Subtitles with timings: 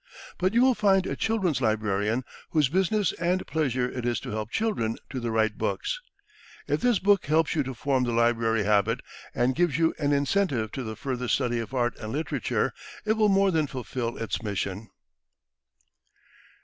[0.39, 4.49] But you will find a children's librarian whose business and pleasure it is to help
[4.49, 6.01] children to the right books.
[6.67, 9.01] If this book helps you to form the library habit,
[9.35, 12.73] and gives you an incentive to the further study of art and literature,
[13.05, 14.87] it will more than fulfill its mission.